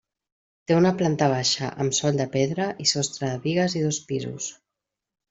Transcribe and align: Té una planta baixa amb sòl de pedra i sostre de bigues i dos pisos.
Té 0.69 0.77
una 0.77 0.91
planta 1.01 1.27
baixa 1.33 1.69
amb 1.85 1.97
sòl 1.99 2.17
de 2.21 2.27
pedra 2.37 2.71
i 2.85 2.89
sostre 2.93 3.29
de 3.35 3.45
bigues 3.45 3.77
i 3.81 3.85
dos 3.89 4.01
pisos. 4.13 4.49